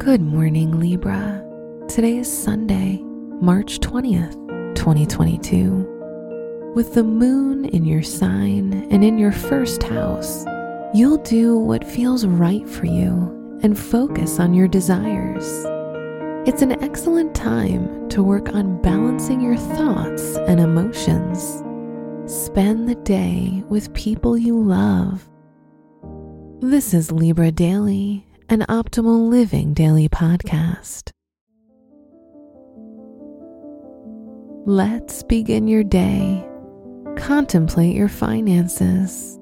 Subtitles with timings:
[0.00, 1.44] Good morning, Libra.
[1.86, 3.02] Today is Sunday,
[3.42, 4.32] March 20th,
[4.74, 6.72] 2022.
[6.74, 10.46] With the moon in your sign and in your first house,
[10.94, 15.66] you'll do what feels right for you and focus on your desires.
[16.48, 21.62] It's an excellent time to work on balancing your thoughts and emotions.
[22.24, 25.28] Spend the day with people you love.
[26.62, 31.12] This is Libra Daily an optimal living daily podcast.
[34.66, 36.44] Let's begin your day.
[37.16, 39.38] Contemplate your finances.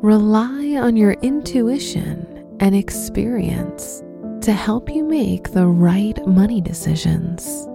[0.00, 4.00] Rely on your intuition and experience
[4.42, 7.66] to help you make the right money decisions.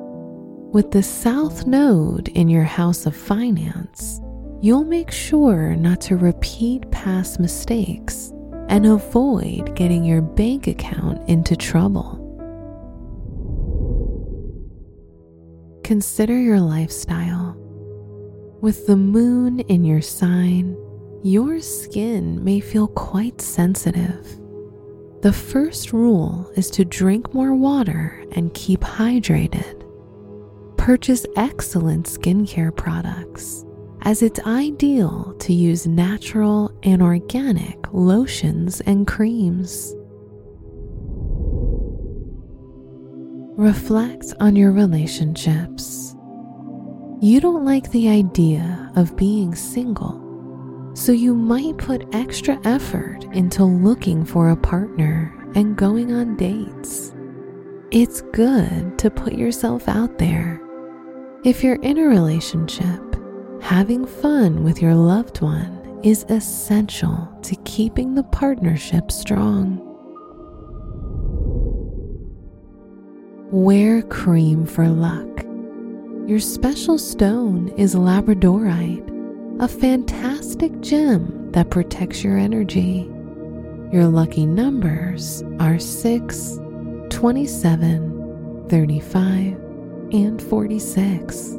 [0.72, 4.22] With the South Node in your house of finance,
[4.61, 8.31] you'll make sure not to repeat past mistakes
[8.70, 12.17] and avoid getting your bank account into trouble.
[15.84, 17.56] Consider your lifestyle.
[18.62, 20.78] With the moon in your sign,
[21.23, 24.23] your skin may feel quite sensitive.
[25.22, 29.84] The first rule is to drink more water and keep hydrated.
[30.78, 33.66] Purchase excellent skincare products
[34.02, 39.95] as it's ideal to use natural and organic lotions and creams.
[43.58, 46.16] Reflect on your relationships.
[47.22, 53.66] You don't like the idea of being single, so you might put extra effort into
[53.66, 57.13] looking for a partner and going on dates.
[57.91, 60.62] It's good to put yourself out there.
[61.44, 63.09] If you're in a relationship,
[63.62, 69.86] having fun with your loved one is essential to keeping the partnership strong.
[73.52, 75.46] Wear cream for luck.
[76.28, 79.08] Your special stone is labradorite,
[79.59, 83.09] a fantastic gem that protects your energy.
[83.91, 86.59] Your lucky numbers are 6,
[87.09, 89.53] 27, 35,
[90.12, 91.59] and 46.